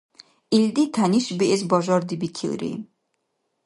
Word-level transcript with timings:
Илди 0.57 0.83
тянишбиэс 0.95 1.61
бажардибикилри. 1.69 2.71